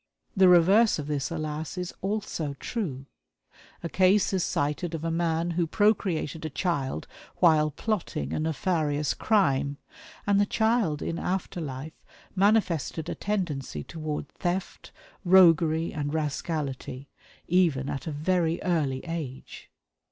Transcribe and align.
The 0.35 0.49
reverse 0.49 0.97
of 0.97 1.05
this, 1.05 1.29
alas, 1.29 1.77
is 1.77 1.93
also 2.01 2.55
true. 2.55 3.05
A 3.83 3.87
case 3.87 4.33
is 4.33 4.43
cited 4.43 4.95
of 4.95 5.03
a 5.03 5.11
man 5.11 5.51
who 5.51 5.67
procreated 5.67 6.43
a 6.43 6.49
child 6.49 7.05
while 7.37 7.69
plotting 7.69 8.33
a 8.33 8.39
nefarious 8.39 9.13
crime; 9.13 9.77
and 10.25 10.41
the 10.41 10.47
child 10.47 11.03
in 11.03 11.19
after 11.19 11.61
life 11.61 12.03
manifested 12.35 13.09
a 13.09 13.13
tendency 13.13 13.83
toward 13.83 14.27
theft, 14.29 14.91
roguery 15.23 15.93
and 15.93 16.15
rascality, 16.15 17.07
even 17.47 17.87
at 17.87 18.07
a 18.07 18.11
very 18.11 18.59
early 18.63 19.01
age. 19.05 19.69